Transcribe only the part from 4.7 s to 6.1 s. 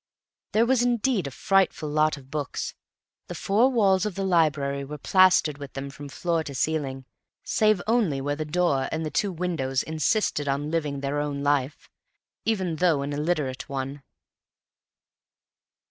were plastered with them from